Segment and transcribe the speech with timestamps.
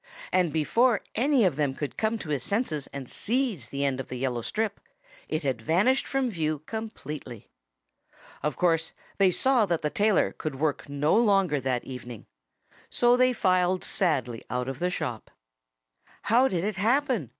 [0.31, 4.07] And before any of them could come to his senses and seize the end of
[4.07, 4.79] the yellow strip,
[5.29, 7.51] it had vanished from view completely.
[8.41, 12.25] Of course they saw that the tailor could work no longer that evening.
[12.89, 15.29] So they filed sadly out of the shop.
[16.23, 17.29] "How did it happen?"